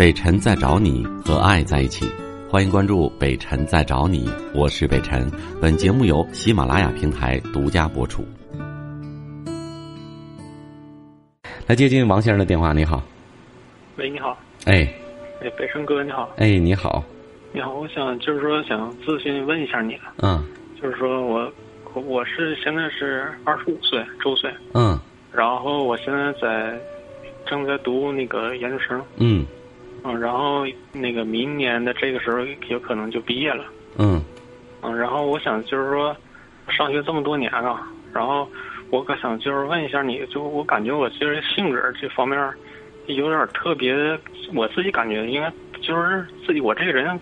[0.00, 2.06] 北辰在找你和爱在一起，
[2.48, 5.30] 欢迎关注北辰在找你，我是北辰。
[5.60, 8.24] 本节目由喜马拉雅平台独家播出。
[11.66, 13.02] 来接近王先生的电话，你好。
[13.96, 14.38] 喂，你好。
[14.64, 14.88] 哎。
[15.42, 16.30] 哎，北辰哥，你好。
[16.38, 17.04] 哎，你好。
[17.52, 19.98] 你好，我想就是说想咨询问一下你。
[20.22, 20.42] 嗯。
[20.80, 21.52] 就是说我，
[21.92, 24.50] 我是现在是二十五岁，周岁。
[24.72, 24.98] 嗯。
[25.30, 26.80] 然后我现在在，
[27.44, 28.98] 正在读那个研究生。
[29.18, 29.44] 嗯。
[30.02, 33.64] 嗯，然后那个明年的这个时候有可能就毕业了。
[33.98, 34.22] 嗯。
[34.82, 36.16] 嗯，然后我想就是说，
[36.68, 37.78] 上学这么多年了，
[38.14, 38.48] 然后
[38.88, 42.38] 我可想就是问一下你，就我感觉我其实性格这方面
[43.06, 43.94] 有点特别，
[44.54, 47.20] 我自己感觉应该就是自己我这个人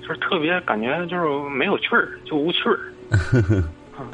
[0.00, 2.78] 就是特别感觉就是没有趣儿，就无趣儿。
[3.98, 4.06] 嗯，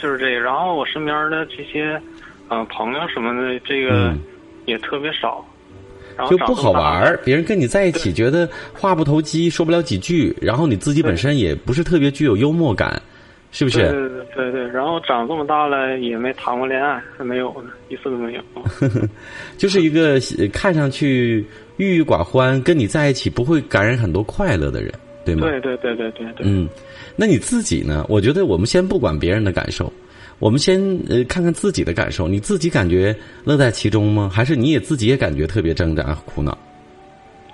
[0.00, 0.40] 就是这个。
[0.40, 2.00] 然后我身边的这些
[2.48, 4.14] 嗯朋友什么的，这个
[4.64, 5.46] 也特别少。
[6.28, 13.00] 就不好玩儿，别人跟你在一起觉得话不投机，说不了几句，然后你自己本身也不是特别具有幽默感，
[13.52, 13.78] 是不是？
[13.78, 14.68] 对对对对。
[14.68, 18.40] 然后长这么大了也没谈过恋爱，没有呢，一次都没有。
[19.56, 20.18] 就是一个
[20.52, 21.44] 看上去
[21.76, 24.92] 郁郁寡欢，跟你在一起不会感染很多快乐的人，
[25.24, 25.46] 对吗？
[25.48, 26.46] 对对对对对对。
[26.46, 26.68] 嗯，
[27.16, 28.04] 那你自己呢？
[28.08, 29.92] 我觉得我们先不管别人的感受。
[30.38, 34.30] 我们先呃看看自己的感受，你自己感觉乐在其中吗？
[34.32, 36.56] 还是你也自己也感觉特别挣扎苦恼？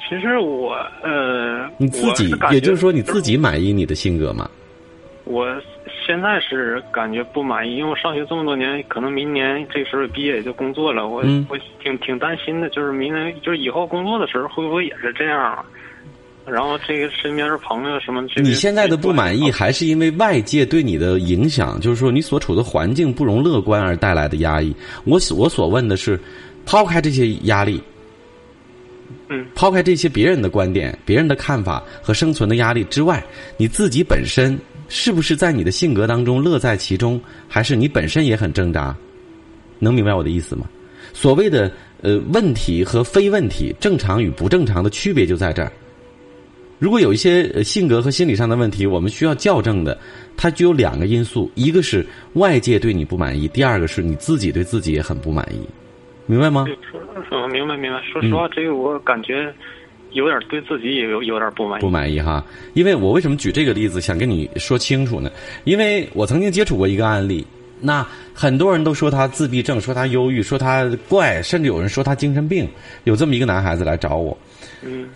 [0.06, 4.48] 其实我呃，你自己也就是说你自己满意你的性格吗？
[5.24, 5.46] 我
[6.06, 15.64] 现在是感觉不满意，因为我上学这么多年，可能明年这时候毕业也就工作了，我我挺挺担心的，就是明年就是以后工作的时候会不会也是这样？
[16.46, 18.22] 然后这个身边是朋友什么？
[18.36, 21.80] 你现在的不满意，还是因为外界对你的影响？
[21.80, 24.74] 就是说，你所处的环境不容乐观而带来的压抑。
[25.04, 26.20] 我我所问的是，
[26.66, 27.82] 抛开这些压力，
[29.30, 33.24] 嗯，抛开这些别人的观点、别人的看法和生存的压力之外，
[33.56, 34.58] 你自己本身
[34.88, 37.18] 是不是在你的性格当中乐在其中？
[37.48, 38.94] 还是你本身也很挣扎？
[39.78, 40.66] 能明白我的意思吗？
[41.14, 45.72] 所谓的呃问题和非问题、正常与不正常的区别就在这儿。
[46.78, 49.96] 如果有一些性格和心理上的问题，我们需要校正的，
[50.36, 52.04] 它具有两个因素：一个是
[52.34, 55.60] 外界对你不满意，第二个是你自己对自己也很不满意，
[56.26, 56.66] 明白吗？
[57.30, 58.02] 嗯，明白明白。
[58.12, 59.54] 说实话，这个我感觉
[60.12, 61.80] 有点对自己也有有点不满意。
[61.80, 65.30] 不满意哈，因为我为什么举这个例子，想跟你说清楚呢？
[65.62, 67.46] 因为我曾经接触过一个案例，
[67.80, 72.68] 那很多人都说他自闭症，说他忧郁，说他怪，甚至有人说他精神病。
[73.04, 74.36] 有这么一个男孩子来找我，
[74.82, 75.08] 嗯，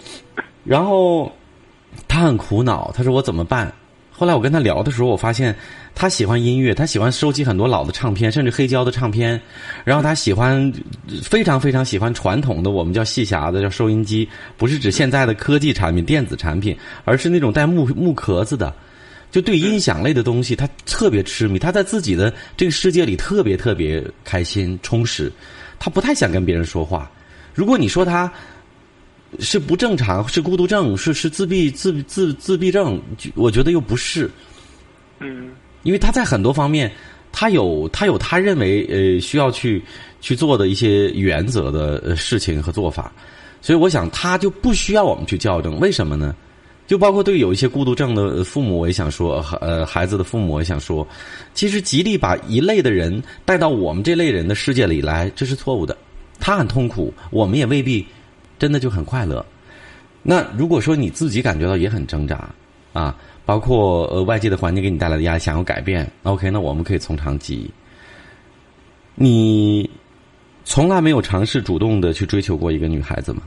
[0.64, 1.30] 然后。
[2.06, 3.72] 他很苦恼，他说我怎么办？
[4.10, 5.54] 后来我跟他聊的时候，我发现
[5.94, 9.41] 他喜欢音乐，他喜欢收集很多老的唱片，甚至黑胶的唱片。
[9.84, 10.72] 然后他喜欢
[11.22, 18.75] 非常非常喜欢传统的，我们叫细匣子，叫收音机，不是指现在的科技产品、电子产品，而是那种带木木壳子的。
[19.31, 25.31] 就对音响类的东西，他特别痴迷，他在自己的这个世界里特别特别开心充实。
[25.78, 27.09] 他不太想跟别人说话。
[27.54, 28.32] 如果你说他。
[29.39, 33.00] 是不正常，是孤独症，是是自闭自自自闭症，
[33.34, 34.31] 我觉得又不是。
[35.21, 35.50] 嗯，
[35.83, 36.91] 因为他在很多方面，
[37.33, 39.83] 他有他有他认为呃需要去
[40.21, 43.12] 去做的一些原则的事情和做法，
[43.61, 45.78] 所以我想他就不需要我们去校正。
[45.78, 46.34] 为什么呢？
[46.87, 51.06] 就包括对有一些孤独症的父母，我也想说，呃，孩子的父母，我也想说，
[51.53, 55.95] 其实极力把一类的人带到我们这类人的世界里来，这是错误的。
[56.41, 58.06] 他很痛苦，我们也未必。
[58.58, 59.44] 真的就很快乐。
[60.22, 62.48] 那如果说你自己感觉到也很挣扎
[62.92, 67.70] 啊，包括呃外界的环境给你带来的压力，想要改变，OK，那我们可以从长计议。
[69.14, 69.88] 你
[70.64, 73.42] 从来没有尝试主动的去追求过一个女孩子吗？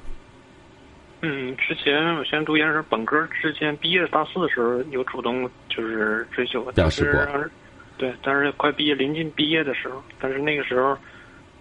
[1.21, 7.49] 嗯，之前我先读研生，本科之前毕业大四的时候有主动就是追求过，表示过。
[7.97, 10.97] 对，但是快毕业临近毕业的时候，但是那个时候，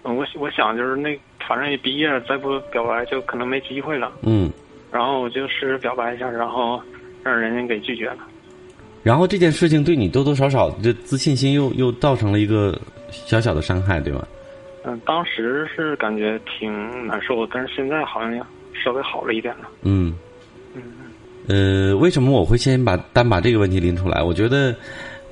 [0.04, 1.18] 嗯，我我想就是那。
[1.50, 4.12] 反正也毕业了，再不表白就可能没机会了。
[4.22, 4.48] 嗯，
[4.92, 6.80] 然后我就试着表白一下，然后
[7.24, 8.18] 让人家给拒绝了。
[9.02, 12.80] 然后这件事情对你多多少少这自信心又又造成了一个
[13.10, 14.24] 小小的伤害，对吗？
[14.84, 18.32] 嗯，当时是感觉挺难受，但是现在好像
[18.72, 19.68] 稍微好了一点了。
[19.82, 20.14] 嗯
[20.76, 20.82] 嗯
[21.48, 24.22] 呃，为什么我会先把单把这个问题拎出来？
[24.22, 24.72] 我觉得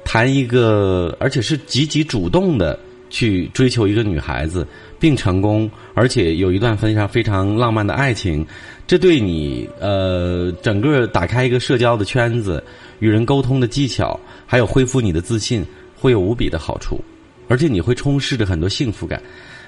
[0.04, 2.76] 谈一个，而且是积极主动的。
[3.10, 4.66] 去追求一个女孩子，
[4.99, 8.46] 并成功，而且有一段非常非常浪漫的爱情，
[8.87, 12.62] 这对你呃整个打开一个社交的圈子、
[12.99, 15.64] 与人沟通的技巧，还有恢复你的自信，
[15.96, 17.00] 会有无比的好处，
[17.49, 19.20] 而且你会充斥着很多幸福感。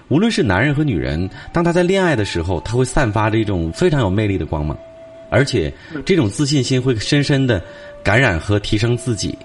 [0.09, 4.77] 无论是男人和女人，当他在恋爱的时候，他会散发着一种非常有魅力的光芒，
[5.31, 5.73] 而且
[6.05, 7.63] 这种自信心会深深的
[8.03, 9.39] 感染和提升自己，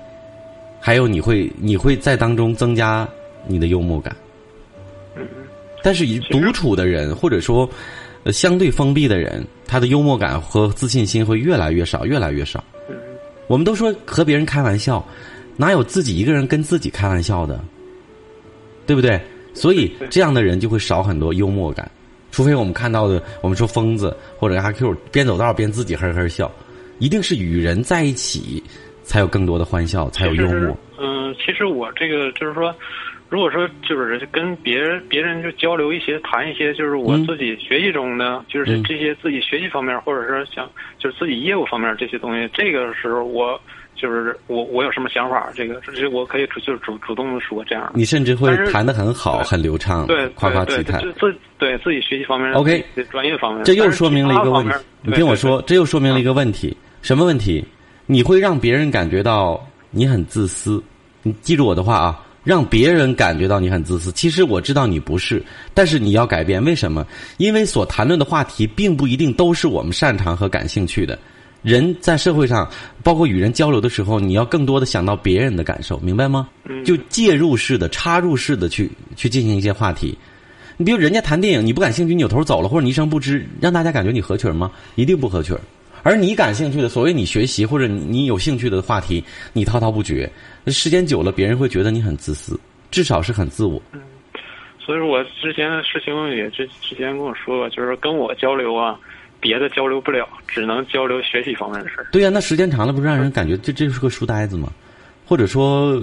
[0.80, 3.08] 还有你会你会在当中增加
[3.48, 4.16] 你的幽默感。
[5.84, 7.70] 但是以独处的人，或者说
[8.24, 12.64] 呃相对封闭的人，他的幽默感和自信心会越来越少，越来越少。
[13.48, 15.06] 我们都说和别人开玩笑，
[15.56, 17.64] 哪有自己一个人跟自己开玩笑的？
[18.88, 19.20] 对不对？
[19.54, 21.90] 所以这样的人就会少很多幽默感，
[22.30, 26.52] 除非我们看到的，我们说疯子或者阿 Q 边走道边自己呵呵笑，
[27.00, 28.62] 一定是与人在一起
[29.04, 30.78] 才有更多的欢笑，才有幽默。
[31.00, 32.76] 嗯，其实我这个就是说，
[33.30, 40.70] 如果说就是跟别人别人就交流一些谈一些，就是我自己学习中的，就是这些自己学习方面，或者是想
[41.00, 43.60] 就是自己业务方面这些东西，这个时候我。
[43.98, 45.50] 就是我，我有什么想法？
[45.56, 47.90] 这个，这我可以就是主主动的说这样。
[47.96, 51.00] 你甚至会谈的很好，很流畅，对，夸夸其谈。
[51.18, 54.76] 自对自己学习方面，OK，专业方面，这又说明了一个问题。
[55.02, 57.64] 你听我说，这又说明了一个问题，什么问题？
[58.06, 60.84] 你会让别人感觉到你很自私。
[61.24, 64.10] 你记住我的话啊，让别人感觉到你很自私。
[64.14, 65.44] 其实我知道你不是，
[65.74, 66.64] 但是你要改变。
[66.64, 67.06] 为什么？
[67.36, 71.20] 因为所谈论的话题并不一定都是我们擅长和感兴趣的。
[71.64, 72.70] 人在社会上，
[73.04, 76.48] 包括与人交流的时候，你要更多的想到别人的感受，明白吗？
[76.86, 80.16] 就介入式的、插入式的去去进行一些话题。
[80.78, 84.70] 你比如人家谈电影，你不感兴趣，扭头走了，或者你一声不吱，让大家感觉你合群吗？
[84.94, 85.58] 一定不合群。
[86.06, 89.24] 而你感兴趣的，所谓你学习或者你有兴趣的话题，
[89.54, 90.32] 你滔滔不绝，
[90.68, 92.60] 时间久了，别人会觉得你很自私，
[92.92, 93.82] 至少是很自我。
[93.92, 94.00] 嗯，
[94.80, 99.00] 所以说我之前的师兄也之之前跟我说过，就是跟我交流啊。
[99.42, 102.08] 别的交流不了，只能交流学习方面的事儿。
[102.12, 104.72] 对呀，那时间长了，不是让人感觉这这就是个书呆子吗？
[105.24, 106.02] 或者说，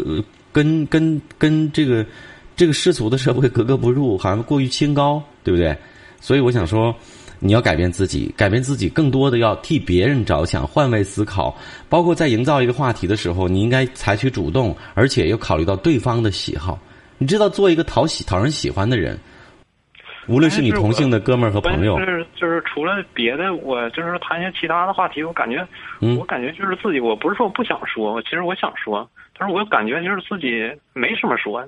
[0.53, 2.07] 跟跟跟这个
[2.55, 5.77] 这个世俗的社会格格不入，好像过于清高，对不对？
[6.21, 6.95] 所以我想说，
[7.45, 11.53] 你要改变自己，改变自己，更多的要替别人着想，换位思考。
[11.89, 16.79] 包括在营造一个话题的时候，你应该采取主动，而且要考虑到对方的喜好。
[17.19, 19.19] 你知道，做一个讨喜讨人喜欢的人。
[20.29, 25.21] 无论是你同性的哥们儿和朋友，就是就是除了别的，我就是谈一些其他的话题。
[25.21, 25.67] 我感觉，
[26.17, 31.67] 我感觉就是自己，我不是说我不想说，我其实我想说，但是我感觉就是自己没什么说，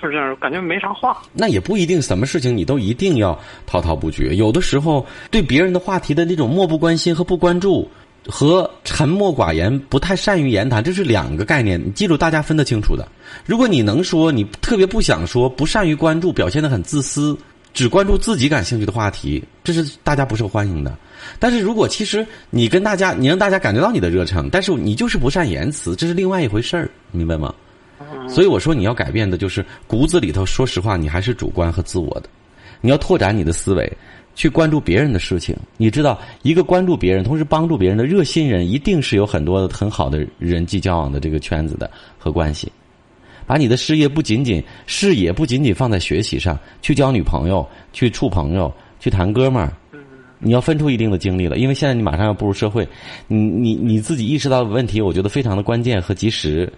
[0.00, 1.22] 就是这样，感觉没啥话。
[1.32, 4.36] 那也不一定，什么事情你都一定要滔滔不绝。
[4.36, 7.88] 有的时候，对别人的话题的那种漠不关心和不关注，
[8.26, 11.80] 和沉默寡言、不太善于言谈，这是两个概念。
[11.82, 13.08] 你记住，大家分得清楚的。
[13.44, 17.36] 如果你能说，你特别不想说，不善于关注，表现得很自私。
[17.72, 20.96] 只关注自己感兴趣的话题，这是大家不受欢迎的。
[21.38, 27.54] 但是如果其实你跟大家，你让大家感觉到你的热诚，但是你就是不善言辞，这是另外一回事儿，明白吗？
[28.28, 32.28] 所以我说你要改变的就是骨子里头，说实话，你还是主观和自我的。
[32.80, 33.90] 你要拓展你的思维，
[34.34, 35.56] 去关注别人的事情。
[35.76, 42.70] 你知道，一个关注别人，同时帮助别人的热心人，一定是有很多很好的人际交往的这个圈子的和关系。
[43.46, 49.72] 把你的事业不仅仅视野不仅仅放在学习上，去交女朋友，去处朋友，去谈哥们儿，
[50.40, 51.56] 你要分出一定的精力了。
[51.56, 52.86] 因为现在你马上要步入社会，
[53.28, 56.70] 你你你自己意识到的问题，我觉得非常的关键和及时，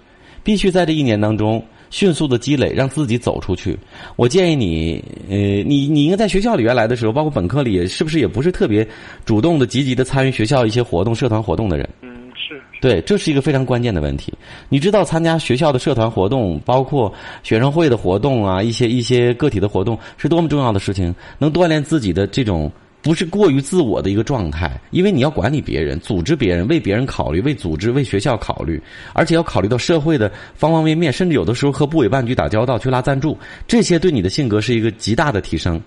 [0.43, 3.79] 必须在这一年当中迅速的积累，让自己走出去。
[4.17, 8.87] 我建议你，呃，你你应该在学校里原来的时候，包括本科里，是不是也不是特别
[9.25, 11.89] 主动的、积极的参与学校一些活动、社团活动的人？
[12.03, 14.33] 嗯，是对，这是一个非常关键的问题。
[14.69, 22.71] 你知道，参加学校的社团活动，包括学生会的活动啊，一些一些个体的活动，是多么重要的事情，能锻炼自己的这种
[23.09, 24.79] 不是过于自我的一个状态。
[24.91, 28.79] 因为你要管理别人、组织别人、为别人考虑、为组织、为学校考虑，
[29.15, 35.81] 而且要考虑到社会的方方面面，甚至有的时候和部委办局打交道、去拉赞助，这些对你的性格是一个极大的提升。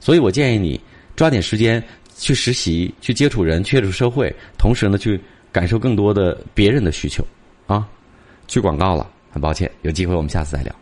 [0.00, 0.80] 所以我建议你
[1.14, 1.84] 抓紧时间
[2.16, 5.20] 去实习、去接触人、接触社会，同时呢去。
[5.52, 7.22] 感受更多的别人的需求，
[7.66, 7.86] 啊，
[8.48, 10.81] 去广告了，很抱歉，有机会我们下次再聊。